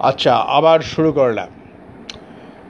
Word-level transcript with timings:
আচ্ছা 0.00 0.34
আবার 0.34 0.80
শুরু 0.80 1.12
করলাম। 1.12 1.48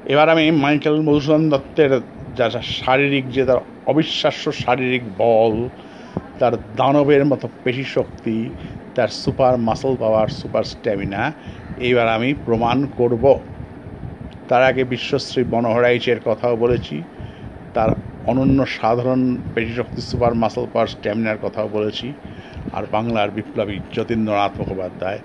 এবার 0.07 0.29
আমি 0.29 0.51
মাইকেল 0.51 1.01
মধুসূদন 1.01 1.49
দত্তের 1.49 2.01
যা 2.37 2.51
শারীরিক 2.51 3.25
যে 3.31 3.45
তার 3.45 3.59
অবিশ্বাস্য 3.87 4.53
শারীরিক 4.53 5.03
বল, 5.19 5.69
তার 6.39 6.53
দানবের 6.77 7.25
মতো 7.25 7.49
পেশি 7.65 7.85
শক্তি, 7.85 8.51
তার 8.95 9.09
super 9.09 9.59
muscle 9.59 9.97
power 9.97 10.29
super 10.29 10.65
stamina, 10.65 11.33
এইবার 11.79 12.09
আমি 12.09 12.35
প্রমাণ 12.47 12.87
করব। 12.97 13.39
তার 14.49 14.63
আগে 14.63 14.85
বিশ্বশ্রী 14.85 15.45
বনহরাইচের 15.45 16.21
কথাও 16.25 16.57
বলেছি। 16.57 17.03
তার 17.75 17.91
অনন্য 18.27 18.67
সাধারণ 18.67 19.37
পেশি 19.55 19.75
শক্তি 19.75 20.01
সুপার 20.01 20.35
মাসল 20.35 20.67
পাওয়ার 20.73 20.87
স্ট্যামিনার 20.87 21.39
কথাও 21.43 21.69
বলেছি। 21.69 22.13
আর 22.73 22.85
বাংলার 22.93 23.31
বিপ্লবী 23.31 23.79
যতীন্দ্রনাথ 23.93 24.53
মুখোপাধ্যায় 24.59 25.19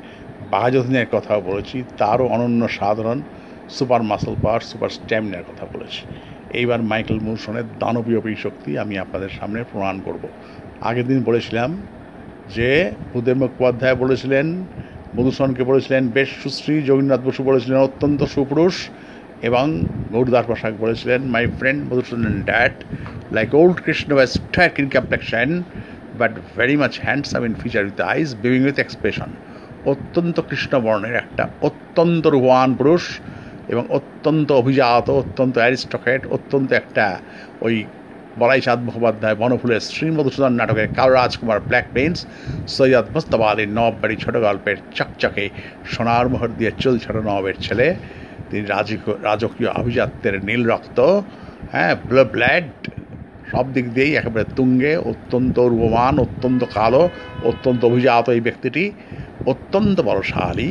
বাঘাযতীনের 0.51 1.07
কথাও 1.11 1.41
বলেছি, 1.41 1.83
তারও 1.97 2.25
অনন্য 2.27 2.69
সাধারণ 2.69 3.21
সুপার 3.69 4.01
মাসল 4.03 4.35
পাওয়ার 4.43 4.61
সুপার 4.61 4.89
স্ট্যামিনার 4.89 5.47
কথা 5.49 5.65
বলেছি। 5.73 6.01
এইবার 6.59 6.79
মাইকেল 6.81 7.19
মুরসনের 7.19 7.63
দানবীয় 7.79 8.35
শক্তি 8.35 8.77
আমি 8.77 8.97
আপনাদের 8.97 9.29
সামনে 9.29 9.63
প্রমাণ 9.71 10.01
করব। 10.05 10.23
আগের 10.81 11.07
দিন 11.07 11.23
বলেছিলাম 11.23 11.69
যে 12.55 12.91
ভূদেব 13.13 13.37
মুখোপাধ্যায় 13.37 13.95
বলেছিলেন, 13.95 14.65
মধুসূদনকে 15.17 15.63
বলেছিলেন, 15.63 16.07
বেশ 16.07 16.29
সুশ্রী 16.43 16.81
যোগীনাথ 16.81 17.19
বসু 17.19 17.43
বলেছিলেন, 17.43 17.77
অত্যন্ত 17.77 18.23
সুপুরুষ, 18.23 18.89
এবং 19.41 19.85
গৌরদাস 20.11 20.45
প্রসাদ 20.45 20.73
বলেছিলেন 20.79 21.21
my 21.21 21.47
friend 21.47 21.93
Madhusudan 21.93 22.41
that 22.41 22.83
like 23.31 23.55
old 23.55 23.77
Krishna 23.85 24.13
was 24.13 24.29
stark 24.29 24.79
in 24.79 24.89
complexion 24.89 25.63
but 26.17 26.31
very 26.57 26.75
much 26.75 26.99
handsome 26.99 27.45
in 27.45 27.53
feature 27.53 27.83
with 27.85 28.01
eyes 28.01 28.35
beaming 28.41 28.63
with 28.63 28.79
expression 28.79 29.29
অত্যন্ত 29.91 30.37
কৃষ্ণবর্ণের 30.49 31.15
একটা, 31.15 31.43
অত্যন্ত 31.61 32.23
রূপবান 32.27 32.69
পুরুষ 32.73 33.03
এবং 33.73 33.83
অত্যন্ত 33.89 34.49
অভিজাত, 34.61 35.05
অত্যন্ত 35.09 35.55
অ্যারিস্টোক্রেট, 35.57 36.21
অত্যন্ত 36.27 36.69
একটা 36.81 37.05
ওই 37.61 37.75
বলাই 38.39 38.61
চাঁদ 38.61 38.79
মুখোপাধ্যায় 38.79 39.35
বনফুলের 39.35 39.79
শ্রী 39.79 40.07
মধুসূদন 40.11 40.53
নাটকের 40.59 40.87
কাল 40.95 41.09
রাজকুমার 41.11 41.59
ব্ল্যাক 41.59 41.85
প্রিন্স 41.93 42.17
সৈয়দ 42.67 43.05
মুস্তফা 43.13 43.45
আলীর 43.51 43.69
নবাববাড়ি 43.69 44.15
ছোট 44.15 44.35
গল্পের 44.37 44.77
চকচকে 44.95 45.45
সোনার 45.91 46.25
মোহর 46.29 46.51
দিয়ে 46.57 46.71
চুল 46.81 46.95
ছোট 46.99 47.15
নবাবের 47.15 47.57
ছেলে। 47.61 47.87
তিনি 48.49 48.63
রাজকীয় 49.23 49.69
আভিজাত্যের 49.69 50.35
নীল 50.45 50.61
রক্ত 50.69 50.99
হ্যাঁ 51.71 51.95
ব্লাড 52.31 52.63
সব 53.51 53.65
দিক 53.73 53.93
দিয়েই 53.93 54.15
একেবারে 54.15 54.45
তুঙ্গে, 54.55 54.91
অত্যন্ত 55.11 55.59
রূপমান 55.71 56.13
অত্যন্ত 56.19 56.61
কালো, 56.73 57.09
অত্যন্ত 57.43 57.85
অভিজাত 57.85 58.25
এই 58.29 58.41
ব্যক্তিটি। 58.41 58.83
অত্যন্ত 59.45 59.97
বলশালী 60.01 60.69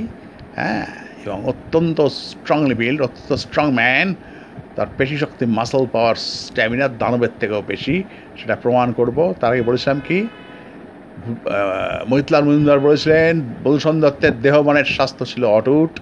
হ্যাঁ 0.56 0.87
এবং 1.27 1.39
অত্যন্ত 1.45 1.98
স্ট্রংলি 2.01 2.75
বিল্ড 2.75 3.01
অত্যন্ত 3.03 3.33
স্ট্রং 3.45 3.67
ম্যান 3.73 4.09
তার 4.77 4.89
পেশি 4.98 5.17
শক্তি 5.19 5.45
মাসল 5.59 5.84
পাওয়ার 5.87 6.17
স্ট্যামিনার 6.45 6.92
দানবের 6.98 7.33
থেকেও 7.41 7.62
বেশি, 7.62 7.97
সেটা 8.37 8.55
প্রমাণ 8.56 8.89
করব। 8.92 9.19
তার 9.41 9.53
আগে 9.53 9.62
বলেছিলাম 9.62 9.98
কি? 10.01 10.19
মহিতলাল 12.11 12.42
মজুমদার 12.45 12.81
বলেছিলেন 12.81 13.33
মধুসূদন 13.64 13.98
দত্তের 14.01 14.34
দেহমানের 14.45 14.89
স্বাস্থ্য 14.97 15.25
ছিল 15.27 15.42
অটুট। 15.59 15.92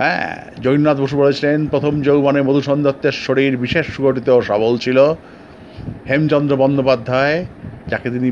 হ্যাঁ 0.00 0.28
জগন্নাথ 0.62 0.98
বসু 1.00 1.16
বলেছিলেন, 1.16 1.58
প্রথম 1.66 1.94
যৌবনে 2.02 2.40
মধুসূদন 2.42 2.80
দত্তের 2.82 3.14
শরীর 3.26 3.52
বিশেষ 3.56 3.86
সুগঠিত 3.94 4.28
সবল 4.40 4.72
ছিল। 4.78 4.98
হেমচন্দ্র 6.10 6.54
বন্দ্যোপাধ্যায়, 6.62 7.36
যাকে 7.90 8.06
তিনি 8.14 8.28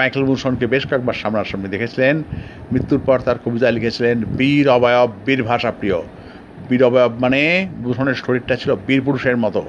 মাইকেল 0.00 0.22
মধুসূদনকে 0.28 0.66
বেশ 0.74 0.82
কয়েকবার 0.88 1.16
সামনাসামনি 1.22 1.68
দেখেছিলেন। 1.74 2.14
মৃত্যুর 2.72 3.00
পর 3.06 3.18
তার 3.26 3.38
কবিতা 3.44 3.68
লিখেছিলেন, 3.76 4.16
বীর 4.38 4.66
অবয়ব, 4.76 5.10
বীর 5.26 5.40
ভাষা 5.50 5.70
প্রিয়। 5.78 5.98
বীর 6.68 6.82
অবয়ব 6.88 7.12
মানে 7.24 7.40
ভূষণের 7.84 8.16
শরীরটা 8.22 8.54
ছিল 8.60 8.70
বীর 8.86 9.00
পুরুষের 9.06 9.36
মতো। 9.44 9.62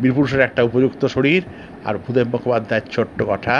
বীর 0.00 0.12
পুরুষের 0.16 0.42
একটা 0.48 0.60
উপযুক্ত 0.68 1.02
শরীর 1.14 1.42
আর 1.88 1.94
ভূদেব 2.04 2.26
মুখোপাধ্যায়ের 2.32 2.86
ছোট্ট 2.94 3.18
কথা। 3.32 3.56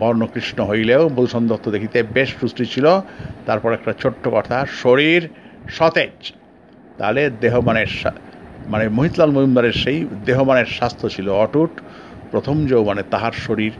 বর্ণকৃষ্ণ 0.00 0.58
হইলেও 0.70 1.02
মধুসূদন 1.14 1.46
দত্ত 1.50 1.66
দেখিতে 1.76 1.98
বেশ 2.16 2.28
সুষ্টি 2.40 2.64
ছিল। 2.72 2.86
তারপর 3.46 3.70
একটা 3.78 3.92
ছোট্ট 4.02 4.24
কথা, 4.36 4.56
শরীর 4.82 5.22
সতেজ। 5.76 6.18
তাহলে 6.98 7.22
দেহমানের 7.42 7.90
মানে 8.72 8.84
মহিতলাল 8.96 9.30
মজুমদারের 9.36 9.76
সেই 9.82 9.98
দেহমানের 10.28 10.68
স্বাস্থ্য 10.76 11.06
ছিল 11.14 11.28
অটুট। 11.44 11.72
প্রথম 12.32 12.56
যৌবনে 12.66 13.02
তাহার 13.12 13.34
শরীর 13.46 13.72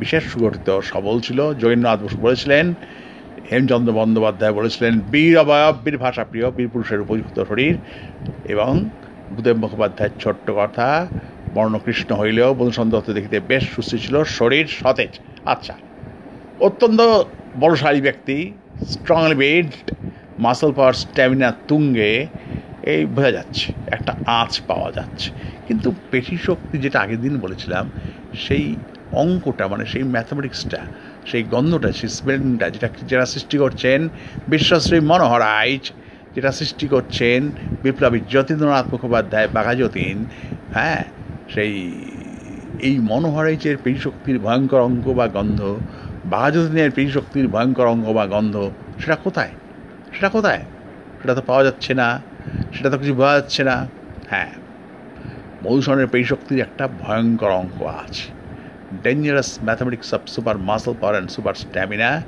বিশেষ 0.00 0.22
সুগঠিত 0.32 0.68
সবল 0.90 1.16
ছিল। 1.20 1.38
জগন্নাথ 1.60 1.98
বসু 2.04 2.18
বলেছিলেন, 2.26 2.66
হেমচন্দ্র 3.50 3.90
বন্দ্যোপাধ্যায় 3.92 4.52
বলেছিলেন, 4.52 4.92
বীর 5.12 5.34
অবয়ব, 5.38 5.74
বীর 5.84 5.96
ভাষা 5.98 6.22
প্রিয়, 6.24 6.46
বীর 6.50 6.68
পুরুষের 6.72 7.00
উপযুক্ত 7.00 7.36
শরীর 7.50 7.74
এবং 8.54 8.70
ভূদেব 9.34 9.56
মুখোপাধ্যায়ের 9.56 10.14
ছোট্ট 10.22 10.46
কথা, 10.50 10.88
বর্ণকৃষ্ণ 11.54 12.10
হইলেও 12.14 12.50
দত্ত 12.92 13.08
দেখিতে 13.10 13.38
বেশ 13.50 13.64
সুস্থ 13.74 13.92
ছিল, 14.04 14.16
শরীর 14.38 14.66
সতেজ। 14.80 15.12
আচ্ছা 15.44 15.74
অত্যন্ত 16.60 17.00
বড়শালী 17.60 18.00
ব্যক্তি 18.00 18.36
strongly 18.92 19.36
build 19.42 19.74
muscle 20.38 20.70
power 20.72 20.96
stamina 21.02 21.48
তুঙ্গে, 21.68 22.10
এই 22.92 23.02
বোঝা 23.14 23.30
যাচ্ছে, 23.30 23.66
একটা 23.86 24.12
আঁচ 24.40 24.52
পাওয়া 24.68 24.90
যাচ্ছে। 24.92 25.28
কিন্তু 25.70 25.88
পেশি 26.10 26.36
শক্তি 26.38 26.76
যেটা 26.78 26.98
আগের 27.00 27.20
দিন 27.20 27.34
বলেছিলাম, 27.40 27.84
সেই 28.34 28.64
অঙ্কটা 29.12 29.64
মানে 29.68 29.84
সেই 29.86 30.04
ম্যাথামেটিক্সটা 30.04 30.80
সেই 31.26 31.42
গন্ধটা, 31.44 31.90
সেই 31.92 32.10
স্মেলটা 32.10 32.66
যেটা 32.70 32.88
যারা 33.02 33.26
সৃষ্টি 33.26 33.56
করছেন, 33.58 34.00
বিশ্বশ্রী 34.46 34.98
মনোহর 35.00 35.42
আইচ 35.60 35.84
যেটা 36.36 36.50
সৃষ্টি 36.52 36.86
করছেন 36.88 37.40
বিপ্লবী 37.82 38.20
যতীন্দ্রনাথ 38.26 38.86
মুখোপাধ্যায় 38.92 39.48
বাঘাযতীন 39.48 40.16
হ্যাঁ 40.72 41.02
সেই, 41.48 41.74
এই 42.78 42.94
মনোহরাইচের 43.00 43.76
পেশিশক্তির 43.78 44.38
ভয়ঙ্কর 44.38 44.80
অঙ্ক 44.80 45.06
বা 45.10 45.26
গন্ধ 45.28 45.60
বাঘাযতীনের 46.24 46.90
পেশিশক্তির 46.90 47.46
ভয়ঙ্কর 47.48 47.86
অঙ্ক 47.86 48.06
বা 48.12 48.24
গন্ধ, 48.26 48.56
সেটা 48.98 49.16
কোথায়? 49.16 49.52
সেটা 50.12 50.28
কোথায়? 50.28 50.62
সেটা 51.20 51.34
তো 51.34 51.42
পাওয়া 51.42 51.64
যাচ্ছে 51.64 51.92
না, 51.94 52.08
সেটা 52.72 52.88
তো 52.90 52.96
কিছু 52.98 53.14
বোঝা 53.14 53.34
যাচ্ছে 53.38 53.62
না 53.64 53.76
হ্যাঁ। 54.28 54.59
মধুসূদনের 55.64 56.08
পেশিশক্তির 56.14 56.60
একটা 56.66 56.84
ভয়ঙ্কর 57.02 57.50
অঙ্ক 57.60 57.78
আছে 58.02 58.26
dangerous 59.06 59.60
mathematics 59.62 60.12
of 60.12 60.28
super 60.28 60.56
muscle 60.58 60.94
power 60.94 61.14
and 61.14 61.30
super 61.30 61.54
stamina. 61.54 62.26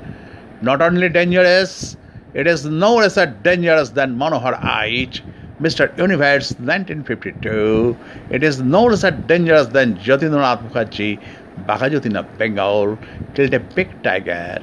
Not 0.61 0.81
only 0.81 1.09
dangerous, 1.09 1.97
it 2.33 2.47
is 2.47 2.65
no 2.65 2.95
less 2.95 3.17
dangerous 3.43 3.89
than 3.89 4.17
Manohar 4.17 4.55
Ait, 4.81 5.21
Mr. 5.61 5.95
Universe 5.97 6.51
1952. 6.53 7.97
It 8.29 8.43
is 8.43 8.61
no 8.61 8.85
less 8.85 9.03
dangerous 9.27 9.67
than 9.67 9.97
Jatindranath 9.97 10.61
Mukherjee, 10.67 11.19
Bakajutin 11.67 12.17
of 12.17 12.25
Bengal, 12.37 12.97
killed 13.35 13.53
a 13.53 13.59
big 13.59 13.89
tiger 14.03 14.61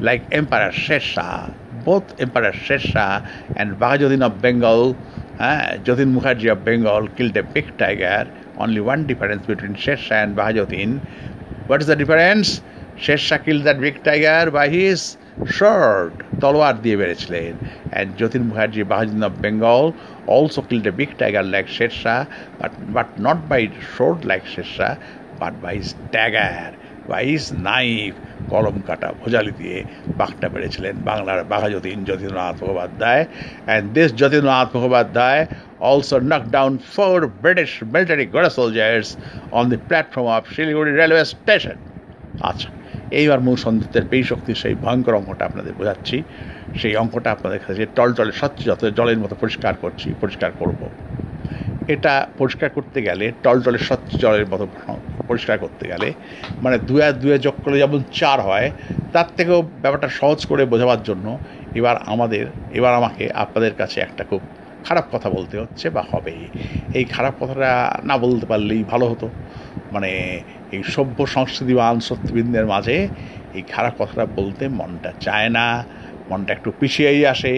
like 0.00 0.22
Emperor 0.32 0.70
Shesha. 0.70 1.54
Both 1.84 2.20
Emperor 2.20 2.52
Shesha 2.52 3.26
and 3.56 3.76
Bakajuddin 3.76 4.22
of 4.24 4.40
Bengal, 4.42 4.96
uh, 5.39 5.77
Jatin 5.85 6.13
Mukherjee 6.13 6.51
of 6.51 6.63
Bengal 6.63 7.07
killed 7.09 7.37
a 7.37 7.43
big 7.43 7.77
tiger 7.77 8.29
only 8.57 8.81
one 8.81 9.07
difference 9.07 9.45
between 9.45 9.73
Shesha 9.73 10.23
and 10.23 10.35
Bahajuddin. 10.35 11.01
What 11.67 11.81
is 11.81 11.87
the 11.87 11.95
difference? 11.95 12.61
Shesha 12.97 13.43
killed 13.43 13.63
that 13.63 13.79
big 13.79 14.03
tiger 14.03 14.51
by 14.51 14.67
his 14.69 15.17
sword, 15.57 16.13
তলোয়ার 16.41 16.75
দিয়ে 16.83 16.97
বেড়েছিলেন 17.01 17.53
and 17.97 18.07
Jatin 18.19 18.43
Mukherjee, 18.49 18.85
Bahajuddin 18.91 19.25
of 19.25 19.41
Bengal, 19.41 19.85
also 20.25 20.61
killed 20.69 20.87
a 20.87 20.91
big 20.91 21.17
tiger 21.17 21.43
like 21.43 21.67
Shesha, 21.67 22.27
but, 22.59 22.73
but 22.97 23.09
not 23.17 23.47
by 23.51 23.61
sword 23.95 24.25
like 24.25 24.45
Shesha, 24.45 24.89
but 25.41 25.53
by 25.61 25.75
his 25.75 25.89
dagger, 26.11 26.73
His 27.22 27.44
knife, 27.64 28.18
কলম 28.50 28.76
কাটা 28.86 29.08
ভোজালি 29.20 29.52
দিয়ে 29.60 29.78
বাঘটা 30.16 30.46
বেড়েছিলেন 30.48 30.94
বাংলার 31.04 31.40
Bagha Jatin 31.44 31.98
Jatindranath 32.04 32.56
Mukhopadhyay 32.62 33.22
and 33.66 33.86
this 33.94 34.10
Jatindranath 34.20 34.68
Mukhopadhyay 34.76 35.42
also 35.80 36.16
knocked 36.20 36.50
down 36.50 36.72
four 36.78 37.26
British 37.26 37.82
military 37.84 38.26
Gora 38.26 38.50
soldiers 38.50 39.16
on 39.52 39.64
the 39.68 39.78
platform 39.80 40.26
of 40.26 40.42
Shiliguri 40.46 40.92
railway 41.00 41.24
station. 41.24 41.76
আচ্ছা 42.50 42.68
এইবার 43.10 43.38
মূল 43.40 43.56
সন্দীপের 43.56 44.04
পেই 44.10 44.22
শক্তির 44.22 44.60
সেই 44.62 44.74
ভয়ঙ্কর 44.74 45.14
অঙ্কটা 45.14 45.44
আপনাদের 45.44 45.72
বোঝাচ্ছি 45.72 46.16
সেই 46.80 46.94
অঙ্কটা 46.96 47.28
আপনাদের 47.30 47.60
কাছে 47.66 47.82
টল 47.96 48.10
টলে 48.12 48.32
স্বচ্ছ 48.32 48.58
যত 48.68 48.82
জলের 48.98 49.18
মতো 49.18 49.34
পরিষ্কার 49.42 49.74
করছি 49.82 50.08
পরিষ্কার 50.20 50.50
করব। 50.58 50.80
এটা 51.94 52.12
পরিষ্কার 52.40 52.68
করতে 52.76 52.98
গেলে, 53.08 53.26
টলটলে 53.42 53.80
স্বচ্ছ 53.88 54.10
জলের 54.22 54.46
মতো 54.52 54.64
পরিষ্কার 55.30 55.56
করতে 55.64 55.84
গেলে 55.92 56.08
মানে 56.64 56.76
দুয়ে 56.88 57.06
দুয়ে 57.22 57.36
যোগ 57.44 57.56
করলে 57.62 57.76
যেমন 57.82 58.00
চার 58.20 58.38
হয়, 58.48 58.68
তার 59.14 59.28
থেকেও 59.36 59.58
ব্যাপারটা 59.82 60.08
সহজ 60.20 60.40
করে 60.50 60.62
বোঝাবার 60.72 61.00
জন্য 61.08 61.26
এবার 61.78 61.96
আমাদের, 62.12 62.44
এবার 62.78 62.92
আমাকে 63.00 63.24
আপনাদের 63.44 63.72
কাছে 63.80 63.98
একটা 64.00 64.22
খুব 64.30 64.40
খারাপ 64.86 65.06
কথা 65.14 65.28
বলতে 65.36 65.54
হচ্ছে 65.62 65.86
বা 65.96 66.02
হবে 66.12 66.34
এই 66.98 67.04
খারাপ 67.14 67.34
কথাটা 67.40 67.70
না 68.08 68.14
বলতে 68.24 68.46
পারলেই 68.50 68.82
ভালো 68.92 69.06
হতো। 69.12 69.26
মানে 69.94 70.10
এই 70.74 70.80
সভ্য 70.94 71.18
সংস্কৃতিবান 71.26 71.94
সত্যবিন্দের 72.08 72.66
মাঝে 72.66 72.96
এই 73.56 73.62
খারাপ 73.74 73.94
কথাটা 74.00 74.24
বলতে 74.38 74.64
মনটা 74.80 75.10
চায় 75.20 75.48
না, 75.48 75.66
মনটা 76.30 76.50
একটু 76.52 76.70
পিছিয়েই 76.80 77.22
আসে, 77.26 77.54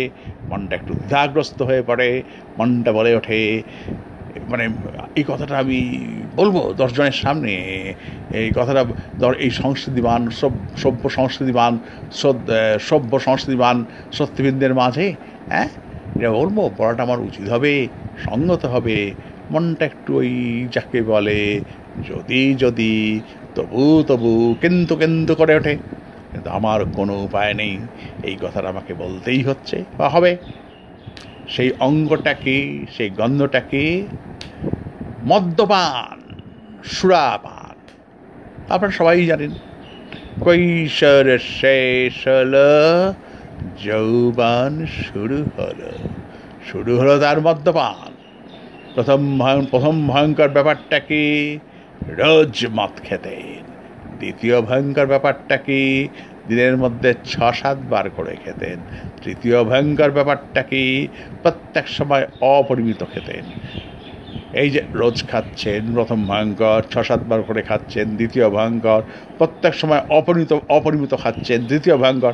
মনটা 0.50 0.74
একটু 0.76 0.92
দ্বিধাগ্রস্ত 1.00 1.58
হয়ে 1.62 1.82
পড়ে, 1.82 2.08
মনটা 2.58 2.90
বলে 2.92 3.10
ওঠে 3.14 3.40
মানে 4.48 4.68
এই 5.16 5.24
কথাটা 5.28 5.58
আমি 5.58 6.06
বলব 6.36 6.74
দশজনের 6.76 7.12
সামনে। 7.12 7.54
এই 8.34 8.50
কথাটা, 8.56 8.84
ধর- 9.18 9.34
এই 9.34 9.50
সংস্কৃতিবান 9.50 10.30
সভ- 10.30 10.78
সভ্য 10.78 11.10
সংস্কৃতিবান 11.10 11.78
সভ্য 12.80 13.20
সংস্কৃতিবান 13.20 13.84
সত্যবিদদের 14.12 14.74
মাঝে 14.74 15.14
হ্যাঁ? 15.48 15.68
এটা 16.18 16.32
বলব, 16.32 16.70
পড়াটা 16.76 17.02
আমার 17.02 17.20
উচিত 17.20 17.48
হবে, 17.48 17.88
সঙ্গত 18.24 18.64
হবে, 18.64 19.14
মনটা 19.50 19.84
একটু 19.84 20.16
ওই 20.16 20.66
যাকে 20.72 21.02
বলে, 21.02 21.60
যদি 22.08 22.54
যদি, 22.54 23.20
তবু 23.54 24.04
তবু 24.06 24.54
কিন্তু 24.60 24.96
কিন্তু 24.96 25.34
করে 25.34 25.54
ওঠে। 25.54 25.76
কিন্তু 26.32 26.50
আমার 26.50 26.84
কোনো 26.84 27.22
উপায় 27.22 27.54
নেই, 27.54 27.78
এই 28.22 28.36
কথাটা 28.42 28.68
আমাকে 28.68 28.94
বলতেই 28.94 29.42
হচ্ছে, 29.42 29.84
বা 29.98 30.08
হবে। 30.08 30.36
সেই 31.48 31.72
অঙ্গটাকে, 31.80 32.86
সেই 32.96 33.10
গন্ধটাকে 33.10 34.06
মদ্যপান, 35.24 36.40
সুরাপান। 36.84 37.76
আপনারা 38.72 38.92
সবাই 38.92 39.26
জানেন, 39.26 39.50
কৈশোর 40.40 41.38
শেষ 41.38 42.28
হলো, 42.28 43.14
যৌবান 43.84 44.86
শুরু 44.86 45.44
হলো। 45.58 45.92
শুরু 46.72 46.98
হলো 46.98 47.18
তার 47.18 47.40
মদ্যপান। 47.40 48.12
প্রথম 48.94 49.40
প্রথম 49.70 50.08
ভয়ঙ্কর 50.08 50.48
ব্যাপারটা 50.48 50.98
কি 50.98 51.58
রোজ 52.08 52.66
মদ 52.70 53.00
খেতেন। 53.04 53.62
দ্বিতীয় 54.18 54.60
ভয়ঙ্কর 54.60 55.06
ব্যাপারটা 55.06 55.56
কি 55.56 56.08
দিনের 56.48 56.76
মধ্যে 56.76 57.14
ছ 57.24 57.42
সাতবার 57.54 58.10
করে 58.10 58.36
খেতেন। 58.44 58.78
তৃতীয় 59.22 59.64
ভয়ঙ্কর 59.64 60.10
ব্যাপারটা 60.10 60.62
কি? 60.62 61.08
প্রত্যেক 61.42 61.88
সময় 61.88 62.26
অপরিমিত 62.40 63.04
খেতেন। 63.14 63.44
এই 64.52 64.70
যে 64.70 64.82
রোজ 64.92 65.24
খাচ্ছেন, 65.30 65.94
প্রথম 65.94 66.24
ভয়ঙ্কর 66.24 66.82
ছ 66.90 66.98
সাতবার 66.98 67.42
করে 67.42 67.62
খাচ্ছেন, 67.62 68.16
দ্বিতীয় 68.16 68.50
ভয়ঙ্কর, 68.50 69.02
প্রত্যেক 69.38 69.74
সময় 69.74 70.02
অপরিমিত 70.08 70.52
অপরিমিত 70.68 71.14
খাচ্ছেন 71.14 71.66
তৃতীয় 71.66 71.96
ভয়ঙ্কর, 71.96 72.32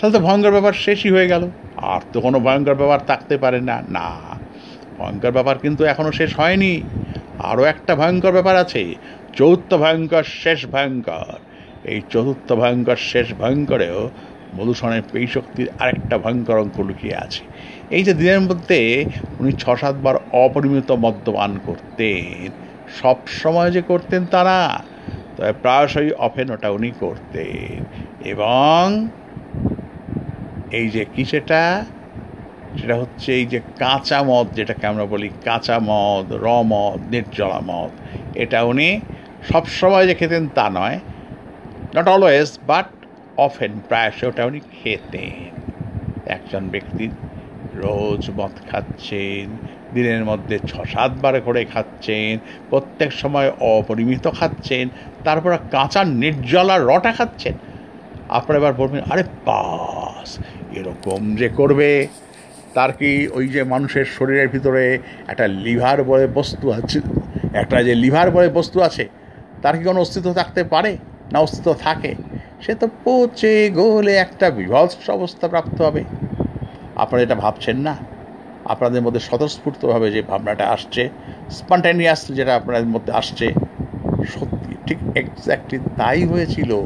তাহলে 0.00 0.18
তো 0.18 0.20
ভয়ঙ্কর 0.20 0.50
ব্যাপার 0.50 0.72
শেষই 0.72 1.10
হয়ে 1.10 1.28
গেল। 1.28 1.50
আর 1.76 2.00
তো 2.12 2.20
কোনো 2.20 2.40
ভয়ঙ্কর 2.40 2.74
ব্যাপার 2.74 2.98
থাকতে 3.06 3.36
পারে 3.36 3.60
না। 3.60 3.82
না, 3.88 4.08
ভয়ঙ্কর 4.98 5.30
ব্যাপার 5.30 5.58
কিন্তু 5.58 5.84
এখনও 5.84 6.12
শেষ 6.12 6.40
হয়নি। 6.40 6.82
আরও 7.38 7.64
একটা 7.64 7.94
ভয়ঙ্কর 7.94 8.32
ব্যাপার 8.32 8.56
আছে। 8.56 8.94
চতুর্থ 9.32 9.74
ভয়ঙ্কর, 9.74 10.22
শেষ 10.22 10.66
ভয়ঙ্কর। 10.66 11.51
এই 11.84 12.00
চতুর্থ 12.10 12.52
ভয়ঙ্কর 12.52 12.96
শেষ 12.96 13.34
ভয়ঙ্করেও 13.34 14.10
মধুসনের 14.54 15.02
পেই 15.12 15.26
শক্তির 15.26 15.68
আরেকটা 15.78 16.18
ভয়ঙ্কর 16.18 16.58
অঙ্ক 16.58 16.80
লুকিয়ে 16.80 17.16
আছে। 17.16 17.44
এই 17.90 18.04
যে 18.04 18.14
দিনের 18.14 18.40
মধ্যে 18.40 19.04
উনি 19.38 19.52
ছ 19.52 19.70
সাতবার 19.70 20.14
অপরিমিত 20.32 20.92
মদ্যপান 20.92 21.58
করতেন, 21.66 22.50
সব 23.00 23.16
সময় 23.26 23.70
যে 23.70 23.82
করতেন 23.82 24.26
তা 24.26 24.44
না, 24.44 24.84
তবে 25.36 25.52
প্রায়শই 25.52 26.12
অফেন 26.12 26.50
ওটা 26.50 26.70
উনি 26.70 26.90
করতেন। 27.00 27.84
এবং 28.24 29.08
এই 30.70 30.88
যে 30.88 31.04
কি 31.16 31.24
সেটা? 31.24 31.84
সেটা 32.80 32.94
হচ্ছে 32.96 33.34
এই 33.34 33.46
যে 33.46 33.60
কাঁচা 33.78 34.22
মদ, 34.22 34.46
যেটাকে 34.54 34.86
আমরা 34.86 35.04
বলি 35.04 35.30
কাঁচা 35.44 35.78
মদ, 35.82 36.32
র 36.32 36.62
মদ, 36.62 37.14
নির্জলা 37.14 37.60
মদ, 37.60 37.90
এটা 38.34 38.62
উনি 38.62 39.00
সবসময় 39.52 40.06
যে 40.06 40.14
খেতেন 40.14 40.48
তা 40.54 40.70
নয় 40.70 40.98
নট 41.96 42.08
অলওয়েজ 42.14 42.50
বাট 42.70 42.88
অফেন 43.46 43.72
প্রায়শই 43.88 44.26
ওটা 44.30 44.42
উনি 44.50 44.60
খেতেন। 44.78 45.52
একজন 46.36 46.62
ব্যক্তি 46.74 47.04
রোজ 47.82 48.22
মদ 48.38 48.54
খাচ্ছেন, 48.70 49.46
দিনের 49.94 50.24
মধ্যে 50.30 50.56
ছ 50.70 50.72
সাতবার 50.92 51.34
করে 51.46 51.60
খাচ্ছেন, 51.64 52.32
প্রত্যেক 52.70 53.10
সময় 53.22 53.48
অপরিমিত 53.76 54.26
খাচ্ছেন, 54.38 54.84
তারপর 55.24 55.50
কাঁচা 55.74 56.02
নির্জলা 56.22 56.76
রটা 56.78 57.12
খাচ্ছেন। 57.18 57.54
আপনারা 58.38 58.58
এবার 58.60 58.74
বলবেন, 58.80 59.00
আরে 59.12 59.24
পাস 59.48 60.28
এরকম 60.78 61.20
যে 61.40 61.48
করবে? 61.58 61.90
তার 62.76 62.90
কি 62.98 63.10
ওই 63.32 63.46
যে 63.54 63.60
মানুষের 63.72 64.06
শরীরের 64.16 64.48
ভিতরে 64.48 64.84
একটা 65.32 65.46
লিভার 65.64 65.98
বলে 66.10 66.26
বস্তু 66.38 66.66
আছে, 66.78 66.98
একটা 67.60 67.76
যে 67.86 67.94
লিভার 67.94 68.28
বলে 68.30 68.48
বস্তু 68.58 68.78
আছে, 68.88 69.04
তার 69.62 69.74
কি 69.78 69.82
কোনো 69.84 69.98
অস্তিত্ব 70.00 70.28
থাকতে 70.40 70.62
পারে? 70.64 70.92
না 71.32 71.38
অস্তিত্ব 71.38 71.74
থাকে, 71.74 72.14
সে 72.60 72.74
তো 72.74 72.88
পচে 73.04 73.70
গলে 73.70 74.16
একটা 74.16 74.50
বিভৎস 74.50 75.10
অবস্থা 75.10 75.48
প্রাপ্ত 75.48 75.82
হবে। 75.82 76.04
আপনারা 76.96 77.22
এটা 77.22 77.34
ভাবছেন 77.34 77.76
না? 77.76 77.96
আপনাদের 78.64 79.02
মধ্যে 79.02 79.20
স্বতঃস্ফূর্তভাবে 79.20 80.10
যে 80.10 80.22
ভাবনাটা 80.22 80.64
আসছে, 80.70 81.08
স্পন্টানিয়াস 81.50 82.26
যেটা 82.28 82.56
আপনাদের 82.56 82.86
মধ্যে 82.86 83.12
আসছে, 83.12 83.46
সত্যি 84.28 84.74
ঠিক 84.86 84.98
এক্স্যাক্টলি 85.16 85.78
তাই 85.96 86.24
হয়েছিল। 86.24 86.80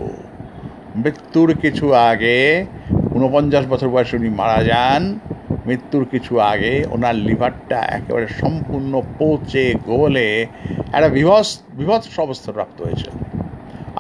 মৃত্যুর 0.97 1.55
কিছু 1.55 1.93
আগে 1.93 2.67
ঊনপঞ্চাশ 3.15 3.67
বছর 3.67 3.89
বয়সে 3.89 4.17
উনি 4.17 4.29
মারা 4.29 4.65
যান, 4.65 5.19
মৃত্যুর 5.67 6.05
কিছু 6.05 6.41
আগে 6.41 6.85
ওনার 6.91 7.15
লিভারটা 7.15 7.79
একেবারে 7.79 8.27
সম্পূর্ণ 8.27 9.03
পচে 9.19 9.75
গলে 9.87 10.47
একটা 10.93 11.09
বিভৎস 11.09 11.61
বিভৎস 11.73 12.21
অবস্থা 12.21 12.53
প্রাপ্ত 12.53 12.83
হয়েছে। 12.83 13.11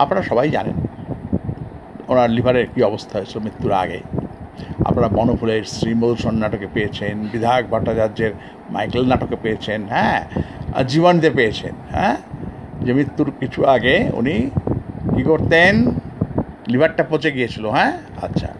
আপনারা 0.03 0.23
সবাই 0.31 0.49
জানেন। 0.57 0.77
ওনার 2.13 2.31
লিভারের 2.37 2.67
কী 2.75 2.81
অবস্থা 2.91 3.15
হয়েছিল 3.19 3.39
মৃত্যুর 3.45 3.73
আগে। 3.85 4.01
আপনারা 4.85 5.09
বনফুলের 5.17 5.63
শ্রীমধুসন 5.77 6.35
নাটকে 6.43 6.69
পেয়েছেন, 6.75 7.15
বিধায়ক 7.33 7.67
ভট্টাচার্যের 7.73 8.33
মাইকেল 8.75 9.05
নাটকে 9.13 9.37
পেয়েছেন 9.43 9.81
হ্যাঁ 9.95 10.21
আর 10.77 10.85
জীবনীতে 10.93 11.31
পেয়েছেন 11.39 11.75
হ্যাঁ 11.95 12.17
যে 12.85 12.91
মৃত্যুর 12.99 13.29
কিছু 13.41 13.61
আগে 13.75 13.97
উনি 14.21 14.37
কী 15.15 15.23
করতেন? 15.31 15.75
লিভারটা 16.73 17.03
পচে 17.11 17.31
গিয়েছিল 17.37 17.65
হ্যাঁ? 17.77 17.93
আচ্ছা 18.23 18.51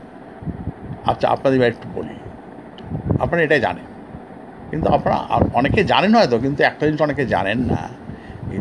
আচ্ছা 1.11 1.27
আপনাদের 1.35 1.69
একটু 1.73 1.87
বলি। 1.95 2.17
আপনারা 3.23 3.43
এটাই 3.47 3.63
জানেন। 3.67 3.87
কিন্তু 4.71 4.87
আপনারা 4.97 5.17
অনেকে 5.59 5.81
জানেন 5.93 6.13
হয়তো, 6.19 6.37
কিন্তু 6.45 6.61
একটা 6.71 6.83
জিনিস 6.87 7.01
অনেকে 7.07 7.25
জানেন 7.35 7.59
না 7.73 7.83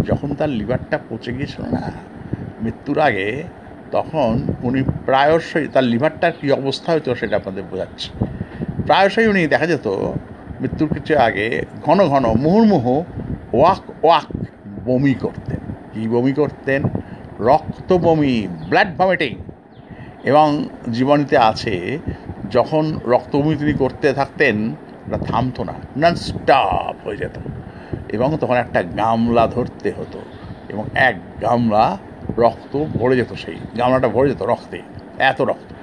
যখন 0.10 0.30
তার 0.40 0.52
লিভারটা 0.60 0.98
পচে 1.10 1.32
গিয়েছিল 1.38 1.64
না 1.76 1.84
মৃত্যুর 2.62 3.00
আগে 3.00 3.44
তখন 3.92 4.48
উনি 4.64 4.84
প্রায়শই 5.06 5.68
তার 5.68 5.84
লিভারটার 5.84 6.32
কী 6.42 6.52
অবস্থা 6.52 6.92
হতো 6.92 7.16
সেটা 7.16 7.36
আপনাদের 7.36 7.64
বোঝাচ্ছে। 7.64 8.12
প্রায়শই 8.86 9.28
উনি 9.28 9.48
দেখা 9.48 9.68
যেত 9.68 9.88
মৃত্যুর 10.62 10.94
কিছু 10.94 11.20
আগে 11.20 11.66
ঘন 11.86 12.08
ঘন, 12.08 12.26
মুহুর্মুহু, 12.26 13.06
ওয়াক 13.54 14.06
ওয়াক 14.06 14.38
বমি 14.86 15.14
করতেন। 15.14 15.58
কী 15.94 16.08
বমি 16.08 16.34
করতেন? 16.34 16.84
রক্ত 17.40 17.94
বমি, 17.94 18.48
ব্লাড 18.70 18.96
ভমিটিং। 18.98 19.38
এবং 20.24 20.70
জীবনীতে 20.92 21.38
আছে, 21.38 22.00
যখন 22.52 23.00
রক্তবমি 23.06 23.56
তিনি 23.56 23.74
করতে 23.74 24.14
থাকতেন, 24.14 24.72
ওটা 24.72 25.18
থামতো 25.18 25.64
না 25.64 25.74
নন 25.98 26.16
স্টপ 26.16 26.96
হয়ে 27.04 27.18
যেত। 27.18 27.38
এবং 28.10 28.38
তখন 28.42 28.54
একটা 28.54 28.84
গামলা 28.84 29.48
ধরতে 29.48 29.92
হতো। 29.92 30.22
এবং 30.70 30.86
এক 30.94 31.16
গামলা 31.42 31.98
রক্ত 32.38 32.86
ভরে 33.00 33.16
যেত 33.18 33.34
সেই 33.34 33.56
গামলাটা 33.78 34.08
ভরে 34.08 34.30
যেত 34.30 34.42
রক্তে, 34.42 34.82
এত 35.20 35.42
রক্ত। 35.42 35.74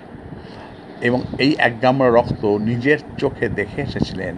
এবং 1.01 1.23
এই 1.39 1.55
এক 1.59 1.83
গামলা 1.83 2.11
রক্ত 2.11 2.45
নিজের 2.45 2.99
চোখে 3.19 3.49
দেখে 3.49 3.83
এসেছিলেন 3.83 4.35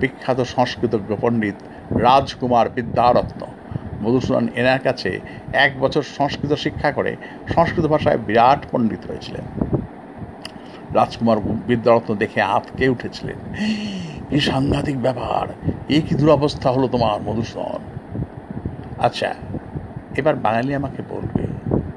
বিখ্যাত 0.00 0.40
সংস্কৃতজ্ঞ 0.40 1.16
পণ্ডিত 1.20 1.54
রাজকুমার 1.98 2.68
বিদ্যারত্ন। 2.68 3.46
মধুসূদন 4.02 4.48
এনার 4.54 4.80
কাছে 4.80 5.20
এক 5.52 5.80
বছর 5.80 6.02
সংস্কৃত 6.02 6.52
শিক্ষা 6.52 6.92
করে 6.92 7.16
সংস্কৃত 7.54 7.86
ভাষায় 7.86 8.18
বিরাট 8.18 8.66
পণ্ডিত 8.70 9.10
হয়েছিলেন। 9.10 9.44
রাজকুমার 10.94 11.36
বিদ্যারত্ন 11.40 12.14
দেখে 12.14 12.40
আতকে 12.42 12.88
উঠেছিলেন। 12.88 13.36
এই 14.30 14.40
সাংঘাতিক 14.40 15.02
ব্যাপার 15.02 15.46
এই 15.88 16.00
কি 16.00 16.14
দুরবস্থা 16.14 16.70
হলো 16.70 16.88
তোমার 16.88 17.22
মধুসূদন? 17.22 17.78
আচ্ছা 18.98 19.34
এবার 20.16 20.36
বাঙালি 20.36 20.74
আমাকে 20.74 21.02
বলবে 21.08 21.42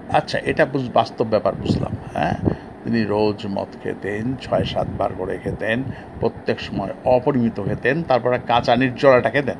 আচ্ছা 0.10 0.38
এটা 0.40 0.66
বুঝ, 0.66 0.90
বাস্তব 0.94 1.26
ব্যাপার 1.26 1.54
বুঝলাম 1.56 1.94
হ্যাঁ? 2.14 2.38
তিনি 2.84 3.04
রোজ 3.04 3.48
মদ 3.48 3.68
খেতেন, 3.84 4.36
ছয় 4.42 4.66
সাতবার 4.66 5.10
করে 5.18 5.38
খেতেন, 5.38 5.84
প্রত্যেক 6.20 6.60
সময় 6.60 6.94
অপরিমিত 7.06 7.64
খেতেন, 7.64 8.04
তারপরে 8.04 8.40
কাঁচা 8.48 8.76
নির্জলাটা 8.76 9.30
খেতেন। 9.30 9.58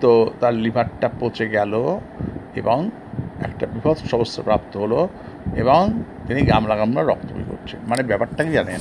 তো 0.00 0.30
তার 0.40 0.54
লিভারটা 0.54 1.10
পচে 1.20 1.48
গেল 1.48 1.98
এবং 2.54 2.90
একটা 3.40 3.66
বিভৎস 3.66 4.14
অবস্থা 4.14 4.42
প্রাপ্ত 4.42 4.76
হলো 4.76 5.08
এবং 5.56 6.02
তিনি 6.26 6.42
গামলা 6.42 6.76
গামলা 6.76 7.02
রক্ত 7.02 7.32
বমি 7.32 7.44
করছেন। 7.48 7.80
মানে 7.86 8.02
ব্যাপারটা 8.02 8.44
কি 8.44 8.52
জানেন? 8.52 8.80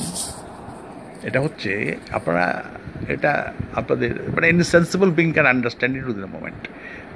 এটা 1.23 1.41
হচ্ছে 1.41 1.95
আপনারা, 2.11 2.63
এটা 3.07 3.51
আপনাদের 3.75 4.31
মানে 4.35 4.47
insensible 4.49 5.11
being 5.11 5.31
can 5.31 5.45
understand 5.45 5.97
it 5.97 6.05
to 6.05 6.13
the 6.13 6.27
moment 6.27 6.67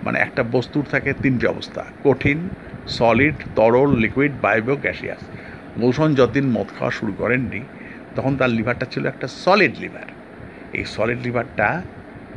মানে 0.05 0.17
একটা 0.25 0.41
বস্তুর 0.55 0.85
থাকে 0.93 1.09
তিনটি 1.23 1.45
অবস্থা, 1.53 1.81
কঠিন 2.05 2.39
সলিড 2.97 3.37
তরল 3.57 3.89
লিকুইড 4.03 4.33
বায়বীয় 4.45 4.77
গ্যাসিয়াস 4.85 5.21
মৌসুম 5.81 6.09
যতদিন 6.19 6.45
মদ 6.55 6.67
খাওয়া 6.75 6.93
শুরু 6.99 7.13
করেননি, 7.21 7.61
তখন 8.15 8.33
তার 8.39 8.51
লিভারটা 8.57 8.85
ছিল 8.93 9.03
একটা 9.13 9.27
সলিড 9.43 9.73
লিভার 9.83 10.07
এই 10.77 10.83
সলিড 10.95 11.19
লিভারটা 11.25 11.67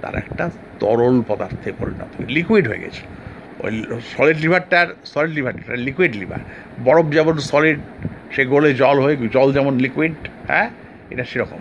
তার 0.03 0.15
একটা 0.23 0.45
তরল 0.83 1.17
পদার্থে 1.29 1.71
পরিণত 1.81 2.11
হয়ে 2.17 2.29
লিকুইড 2.37 2.65
হয়ে 2.71 2.83
গেছে। 2.85 3.03
ওই 3.65 3.73
সলিড 4.15 4.39
লিভারটার 4.45 4.89
সলিড 5.13 5.33
লিভারটা 5.39 5.73
লিকুইড 5.89 6.13
লিভার 6.21 6.41
বরফ 6.87 7.07
যেমন 7.17 7.37
সলিড 7.51 7.79
সে 8.35 8.43
গলে 8.53 8.71
জল 8.83 8.97
হয়ে, 9.05 9.17
জল 9.37 9.49
যেমন 9.57 9.75
লিকুইড 9.85 10.15
হ্যাঁ? 10.51 10.69
এটা 11.13 11.25
সেরকম। 11.31 11.61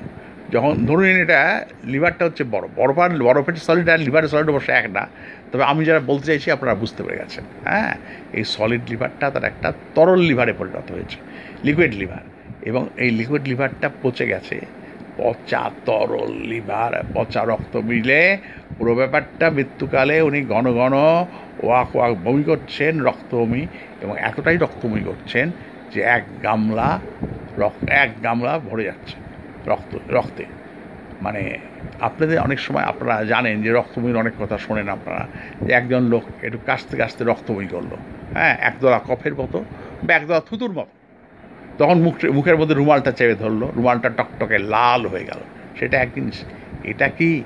যখন 0.53 0.73
ধরুন 0.87 1.05
এটা 1.25 1.39
লিভারটা 1.93 2.23
হচ্ছে 2.27 2.43
বরফ 2.53 2.71
বরফ 2.79 2.97
আর 3.03 3.11
বরফের 3.27 3.55
সলিড 3.67 3.87
আর 3.93 3.99
লিভারের 4.07 4.29
সলিড 4.33 4.49
অবশ্য 4.53 4.69
এক 4.79 4.85
না। 4.97 5.03
তবে 5.51 5.63
আমি 5.71 5.81
যারা 5.87 6.01
বলতে 6.09 6.25
চাইছি, 6.29 6.47
আপনারা 6.55 6.73
বুঝতে 6.81 7.01
পেরে 7.03 7.17
গেছেন। 7.21 7.43
হ্যাঁ 7.67 7.93
এই 8.37 8.43
সলিড 8.55 8.83
লিভারটা 8.91 9.25
তার 9.33 9.45
একটা 9.51 9.69
তরল 9.95 10.21
লিভারে 10.29 10.53
পরিণত 10.59 10.87
হয়েছে 10.95 11.17
লিকুইড 11.67 11.93
লিভার 12.01 12.23
এবং 12.69 12.83
এই 13.03 13.09
লিকুইড 13.19 13.43
লিভারটা 13.51 13.87
পচে 14.01 14.25
গেছে, 14.27 14.57
পচা 15.17 15.63
তরল 15.87 16.31
লিভার 16.51 16.91
পচা 17.15 17.41
রক্ত 17.51 17.73
মিলে। 17.89 18.21
পুরো 18.77 18.93
ব্যাপারটা 18.95 19.45
মৃত্যুকালে 19.57 20.15
উনি 20.21 20.39
ঘন 20.53 20.65
ঘন 20.79 20.93
ওয়াক 21.65 21.89
ওয়াক 21.95 22.13
বমি 22.23 22.43
করছেন 22.43 22.93
রক্তবমি, 23.07 23.61
এবং 24.03 24.15
এতটাই 24.29 24.57
রক্তবমি 24.57 25.01
করছেন 25.09 25.45
যে 25.93 25.99
এক 26.17 26.23
গামলা 26.43 26.89
রক্ত, 27.61 27.83
এক 28.03 28.09
গামলা 28.23 28.53
ভরে 28.69 28.83
যাচ্ছে। 28.89 29.15
রক্ত, 29.67 29.97
রক্তে। 30.09 30.45
মানে 31.21 31.57
আপনাদের 32.01 32.39
অনেক 32.39 32.59
সময় 32.59 32.83
আপনারা 32.83 33.23
জানেন 33.23 33.61
যে 33.61 33.71
রক্তবমির 33.71 34.17
অনেক 34.17 34.33
কথা 34.39 34.57
শোনেন 34.57 34.89
আপনারা, 34.89 35.27
যে 35.61 35.73
একজন 35.73 36.03
লোক 36.03 36.23
একটু 36.43 36.57
কাশতে 36.65 36.97
কাশতে 36.97 37.23
রক্তবমি 37.23 37.67
করল। 37.67 37.95
হ্যাঁ 38.33 38.57
একদলা 38.59 38.99
কফের 39.07 39.35
মতো 39.35 39.65
বা 40.03 40.13
একদলা 40.13 40.39
থুতুর 40.39 40.71
মতো। 40.71 40.85
তখন 41.77 42.01
মুখ, 42.01 42.25
মুখের 42.25 42.57
মধ্যে 42.57 42.75
রুমালটা 42.75 43.11
চেপে 43.11 43.35
ধরলো, 43.35 43.71
রুমালটা 43.75 44.09
টকটকে 44.09 44.57
লাল 44.57 45.07
হয়ে 45.07 45.23
গেল। 45.23 45.39
সেটা 45.79 46.01
এক 46.01 46.09
জিনিস, 46.15 46.43
এটা 46.83 47.09
কি 47.09 47.43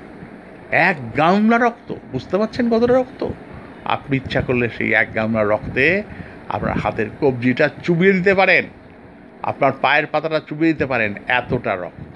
এক 0.70 0.96
গামলা 1.16 1.58
রক্ত? 1.58 1.94
বুঝতে 2.12 2.38
পারছেন 2.38 2.70
কতটা 2.70 2.94
রক্ত? 2.98 3.28
আপনি 3.84 4.16
ইচ্ছা 4.16 4.40
করলে 4.40 4.68
সেই 4.68 4.92
এক 4.92 5.14
গামলা 5.14 5.44
রক্তে 5.44 6.02
আপনার 6.48 6.78
হাতের 6.78 7.06
কবজিটা 7.20 7.68
চুবিয়ে 7.82 8.12
দিতে 8.12 8.34
পারেন। 8.34 8.64
আপনার 9.42 9.72
পায়ের 9.80 10.06
পাতাটা 10.06 10.40
চুবিয়ে 10.48 10.72
দিতে 10.72 10.86
পারেন, 10.86 11.14
এতটা 11.28 11.76
রক্ত। 11.76 12.11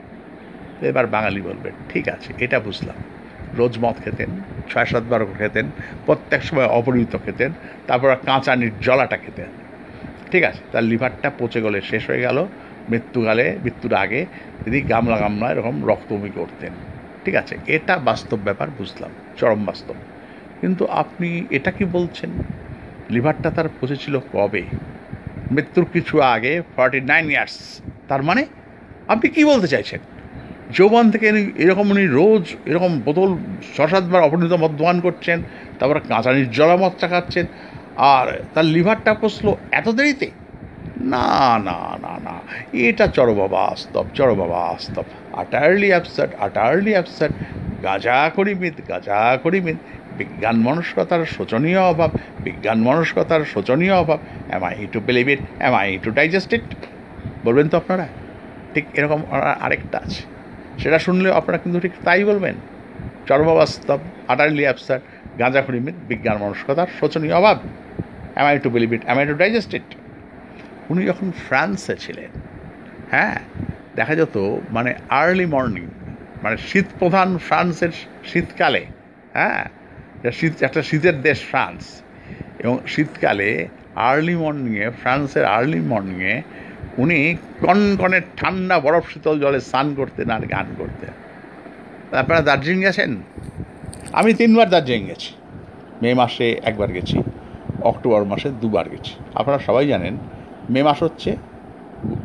এবার 0.83 1.06
বাঙালি 1.06 1.40
বলবেন 1.40 1.73
ঠিক 1.88 2.09
আছে, 2.09 2.33
এটা 2.38 2.61
বুঝলাম। 2.61 2.97
রোজ 3.54 3.78
মদ 3.78 3.95
খেতেন 4.04 4.28
ছয় 4.71 4.85
সাতবার 4.85 5.26
খেতেন, 5.38 5.66
প্রত্যেক 6.06 6.42
সময় 6.42 6.66
অপরিমিত 6.66 7.18
খেতেন, 7.25 7.52
তারপর 7.87 8.16
কাঁচা 8.16 8.56
নির্জলাটা 8.56 9.16
খেতেন। 9.16 9.47
ঠিক 10.30 10.45
আছে, 10.45 10.59
তার 10.73 10.85
লিভারটা 10.85 11.30
পচে 11.38 11.62
গেলে 11.62 11.80
শেষ 11.80 12.11
হয়ে 12.11 12.21
গেল, 12.21 12.47
মৃত্যুকালে, 12.90 13.59
মৃত্যুর 13.64 13.95
আগে 13.95 14.26
যদি 14.66 14.80
গামলা 14.80 15.18
গামলা 15.18 15.52
এরকম 15.52 15.87
রক্তমি 15.87 16.30
করতেন 16.35 16.73
ঠিক 17.25 17.35
আছে, 17.35 17.56
এটা 17.66 17.99
বাস্তব 17.99 18.38
ব্যাপার, 18.45 18.68
বুঝলাম, 18.78 19.11
চরম 19.37 19.64
বাস্তব। 19.64 19.95
কিন্তু 20.61 20.87
আপনি 20.87 21.47
এটা 21.50 21.71
কি 21.71 21.85
বলছেন? 21.85 22.30
লিভারটা 23.11 23.50
তার 23.50 23.68
পচেছিল 23.80 24.18
কবে? 24.33 24.62
মৃত্যুর 25.52 25.87
কিছু 25.92 26.21
আগে 26.21 26.62
ফর্টি 26.76 27.00
নাইন 27.00 27.30
ইয়ার্স 27.30 27.80
তার 28.09 28.23
মানে? 28.23 28.47
আপনি 29.09 29.30
কি 29.30 29.45
বলতে 29.45 29.68
চাইছেন? 29.68 30.00
যৌবন 30.76 31.04
থেকে 31.12 31.26
এরকম 31.64 31.87
উনি 31.94 32.04
রোজ 32.18 32.44
এরকম 32.70 32.92
বোতল 33.06 33.30
ছ 33.75 33.76
সাতবার 33.92 34.26
অপরিণত 34.26 34.52
মদ্যপান 34.64 34.96
করছেন, 35.06 35.38
তারপরে 35.78 36.00
কাঁচা 36.11 36.30
নির্জলা 36.37 36.76
মদ 36.82 36.92
চাকাচ্ছেন, 37.00 37.46
আর 38.14 38.26
তার 38.54 38.66
লিভারটা 38.75 39.12
পচলো 39.20 39.50
এত 39.78 39.87
দেরিতে? 39.99 40.28
না 41.12 41.28
না 41.68 41.78
না 42.04 42.14
না। 42.26 42.35
এটা 42.87 43.04
চরবাবা 43.16 43.49
বাস্তব 43.56 44.04
চরবাবা 44.18 44.58
বাস্তব 44.70 45.04
আটারলি 45.42 45.88
অ্যাবসার্ট 45.94 46.32
আটারলি 46.46 46.92
অ্যাবসার্ট 46.96 47.35
গাজা 47.87 48.18
করি 48.37 48.52
মিত 48.62 48.76
গাজা 48.90 49.20
করি 49.44 49.58
মিত 49.66 49.78
বিজ্ঞান 50.18 50.56
মনস্কতার 50.66 51.23
শোচনীয় 51.35 51.82
অভাব, 51.92 52.11
বিজ্ঞান 52.46 52.78
মনস্কতার 52.88 53.42
শোচনীয় 53.52 53.94
অভাব। 54.02 54.20
Am 54.54 54.62
I 54.68 54.75
to 54.92 54.99
believe 55.08 55.26
it 55.35 55.40
am 55.66 55.75
I 55.82 55.88
to 56.04 56.08
digest 56.18 56.50
it 56.56 56.66
বলবেন 57.44 57.66
তো 57.73 57.76
আপনারা? 57.82 58.06
ঠিক 58.73 58.85
এরকম 58.99 59.20
আরেকটা 59.64 59.99
আছে। 60.04 60.23
সেটা 60.78 60.99
শুনলে 60.99 61.28
আপনারা 61.30 61.59
কিন্তু 61.59 61.80
ঠিক 61.80 61.92
তাই 62.04 62.25
বলবেন। 62.25 62.54
চর্মবাস্তব 63.28 63.99
আটারলি 64.28 64.62
অ্যাবসার্ট 64.62 65.04
গাঁজা 65.38 65.62
খড়িমিত 65.62 65.97
বিজ্ঞান 66.09 66.37
মনস্কতার 66.37 66.87
শোচনীয় 67.00 67.35
অভাব 67.35 67.56
am 68.35 68.47
I 68.47 68.59
to 68.59 68.71
believe 68.71 68.92
it 68.92 69.02
am 69.04 69.18
I 69.18 69.26
to 69.26 69.35
digest 69.35 69.75
it 69.75 69.88
উনি 70.90 71.06
যখন 71.06 71.33
ফ্রান্সে 71.49 71.95
ছিলেন 71.97 72.30
হ্যাঁ 73.11 73.37
দেখা 73.97 74.14
যেত 74.14 74.37
মানে 74.71 74.95
আর্লি 75.09 75.47
মর্নিং 75.47 75.87
মানে 76.42 76.56
শীত 76.56 76.87
প্রধান 76.99 77.38
ফ্রান্সের 77.38 77.92
শীতকালে 78.25 78.83
হ্যাঁ 79.33 79.64
শীত, 80.33 80.54
একটা 80.62 80.83
শীতের 80.83 81.16
দেশ 81.23 81.38
ফ্রান্স। 81.45 81.83
এবং 82.59 82.78
শীতকালে 82.87 83.68
আর্লি 83.95 84.35
মর্নিংয়ে 84.35 84.90
ফ্রান্সের 84.90 85.45
আর্লি 85.45 85.80
মর্নিংয়ে 85.80 86.42
উনি 86.98 87.18
কনকনে 87.60 88.18
ঠান্ডা 88.36 88.76
বরফ 88.80 89.04
শীতল 89.12 89.36
জলে 89.40 89.60
স্নান 89.60 89.86
করতেন 89.96 90.28
আর 90.30 90.42
গান 90.54 90.66
করতেন। 90.78 91.12
আপনারা 92.22 92.40
দার্জিলিং 92.40 92.80
গেছেন? 92.82 93.10
আমি 94.12 94.30
তিনবার 94.34 94.68
দার্জিলিং 94.70 95.02
গেছি। 95.06 95.30
মে 96.02 96.10
মাসে 96.14 96.46
একবার 96.64 96.90
গেছি, 96.92 97.16
অক্টোবর 97.90 98.24
মাসে 98.24 98.48
দুবার 98.60 98.86
গেছি। 98.88 99.12
আপনারা 99.34 99.58
সবাই 99.58 99.86
জানেন, 99.86 100.14
মে 100.70 100.80
মাস 100.82 100.98
হচ্ছে 101.02 101.30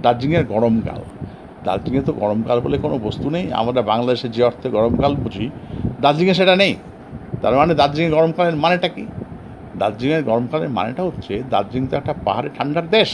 দার্জিলিংয়ের 0.01 0.45
গরমকাল। 0.45 1.01
দার্জিলিংয়ে 1.63 2.05
তো 2.05 2.13
গরমকাল 2.13 2.57
বলে 2.59 2.77
কোনো 2.77 2.95
বস্তু 2.97 3.27
নেই। 3.29 3.45
আমরা 3.53 3.81
বাংলাদেশে 3.81 4.27
যে 4.35 4.41
অর্থে 4.49 4.67
গরমকাল 4.69 5.11
বুঝি, 5.15 5.45
দার্জিলিংয়ে 6.01 6.33
সেটা 6.33 6.55
নেই। 6.55 6.73
তার 7.41 7.53
মানে 7.55 7.73
দার্জিলিংয়ে 7.75 8.15
গরমকালের 8.17 8.55
মানেটা 8.55 8.87
কি? 8.87 9.05
দার্জিলিংয়ের 9.79 10.23
গরমকালের 10.23 10.69
মানেটা 10.69 11.01
হচ্ছে, 11.03 11.33
দার্জিলিং 11.49 11.83
তো 11.87 11.95
একটা 11.97 12.13
পাহাড়ে 12.25 12.49
ঠান্ডার 12.57 12.85
দেশ। 12.89 13.09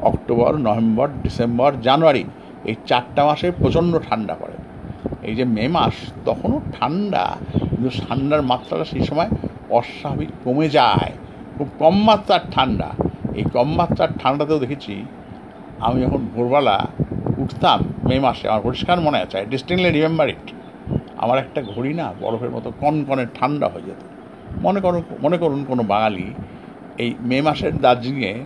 অক্টোবর, 0.00 0.56
নভেম্বর, 0.56 1.08
ডিসেম্বর, 1.22 1.72
জানুয়ারি, 1.82 2.24
এই 2.64 2.74
চারটা 2.86 3.24
মাসে 3.24 3.50
প্রচণ্ড 3.50 3.98
ঠান্ডা 4.08 4.34
পড়ে। 4.34 4.56
এই 5.22 5.34
যে 5.34 5.44
মে 5.44 5.68
মাস, 5.68 5.94
তখনও 6.24 6.60
ঠান্ডা, 6.80 7.36
কিন্তু 7.70 7.90
ঠান্ডার 8.08 8.42
মাত্রাটা 8.42 8.84
সেই 8.84 9.00
সময় 9.00 9.28
অস্বাভাবিক 9.70 10.28
কমে 10.44 10.68
যায়। 10.68 11.12
খুব 11.58 11.68
কম 11.78 12.04
মাত্রার 12.04 12.40
ঠান্ডা। 12.50 12.88
এই 13.34 13.44
কম 13.52 13.74
মাত্রার 13.74 14.08
ঠান্ডাতেও 14.18 14.58
দেখেছি, 14.58 15.04
আমি 15.80 16.02
যখন 16.02 16.26
ভোরবেলা 16.34 16.86
উঠতাম, 17.38 17.80
মে 18.08 18.20
মাসে, 18.20 18.48
আমার 18.48 18.62
পরিষ্কার 18.62 19.00
মনে 19.00 19.18
আছে 19.18 19.38
আই 19.38 19.46
ডিস্টিংলি 19.46 19.90
রিমেম্বার 19.90 20.28
ইট 20.28 20.52
আমার 21.16 21.38
একটা 21.38 21.62
ঘড়ি 21.62 21.94
না, 21.94 22.12
বরফের 22.20 22.50
মতো 22.50 22.72
কনকনে 22.80 23.26
ঠান্ডা 23.34 23.68
হয়ে 23.68 23.82
যেত। 23.82 24.02
মনে 24.62 24.80
করুন 24.80 25.02
মনে 25.22 25.38
করুন 25.38 25.64
কোনো 25.68 25.82
বাঙালি 25.82 26.34
এই 26.98 27.14
মে 27.20 27.40
মাসের 27.40 27.78
দার্জিলিংয়ে 27.78 28.44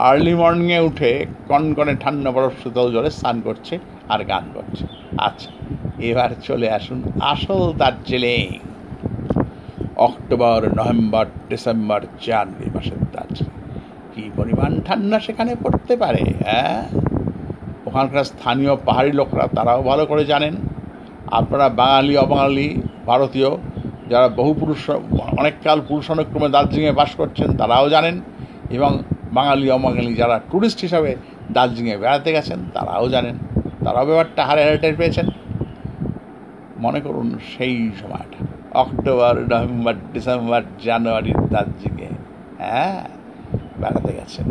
আর্লি 0.00 0.34
মর্নিংয়ে 0.34 0.80
উঠে 0.80 1.26
কনকনে 1.48 1.96
ঠান্ডা 1.96 2.30
বরফ 2.30 2.52
শীতল 2.62 2.92
জলে 2.92 3.10
স্নান 3.10 3.40
করছে 3.44 3.78
আর 4.08 4.24
গান 4.24 4.44
করছে। 4.54 4.86
আচ্ছা 5.18 5.50
এবার 5.98 6.30
চলে 6.42 6.70
আসুন 6.70 7.02
আসল 7.20 7.72
Darjeeling. 7.72 8.58
October, 9.96 10.68
November, 10.76 11.26
December, 11.48 12.06
January 12.26 12.70
মাসের 12.74 12.98
দার্জিলিং। 13.12 13.80
কী 14.14 14.30
পরিমাণ 14.36 14.80
ঠান্ডা 14.80 15.20
সেখানে 15.20 15.54
পড়তে 15.54 15.96
পারে 15.96 16.24
হ্যাঁ? 16.44 16.88
ওখানকার 17.86 18.24
স্থানীয় 18.24 18.76
পাহাড়ি 18.76 19.12
লোকরা 19.12 19.48
তারাও 19.56 19.82
ভালো 19.82 20.06
করে 20.06 20.24
জানেন। 20.24 20.54
আপনারা 21.30 21.68
বাঙালি, 21.68 22.16
অবাঙালি, 22.16 22.82
ভারতীয়, 23.06 23.50
যারা 24.08 24.28
বহু 24.28 24.54
পুরুষ, 24.54 24.90
অনেককাল 25.38 25.80
পুরুষ 25.88 26.10
অনুক্রমে 26.10 26.48
দার্জিলিংয়ে 26.48 26.92
বাস 26.92 27.10
করছেন, 27.14 27.56
তারাও 27.56 27.88
জানেন। 27.88 28.20
এবং 28.70 28.98
বাঙালি 29.36 29.66
অবাঙালি 29.76 30.12
যারা 30.20 30.36
ট্যুরিস্ট 30.50 30.78
হিসাবে 30.86 31.10
দার্জিলিংয়ে 31.56 31.98
বেড়াতে 32.02 32.30
গেছেন, 32.36 32.60
তারাও 32.74 33.06
জানেন, 33.14 33.36
তারাও 33.84 34.04
ব্যাপারটা 34.08 34.42
হারে 34.48 34.62
হারে 34.64 34.78
টের 34.78 34.96
পেয়েছেন। 34.96 35.26
মনে 36.84 37.00
করুন 37.00 37.28
সেই 37.52 37.74
সময়টা, 38.00 38.38
অক্টোবর, 38.82 39.34
নভেম্বর, 39.50 39.94
ডিসেম্বর, 40.12 40.62
জানুয়ারি 40.86 41.32
দার্জিলিংয়ে 41.54 42.10
হ্যাঁ 42.58 42.98
বেড়াতে 43.80 44.10
গেছেন। 44.18 44.46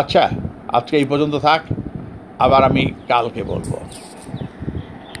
আচ্ছা 0.00 0.22
আজকে 0.78 0.94
এই 0.96 1.06
পর্যন্ত 1.10 1.34
থাক, 1.46 1.60
আবার 2.44 2.62
আমি 2.64 2.82
কালকে 3.08 3.42
বলব। 3.52 3.70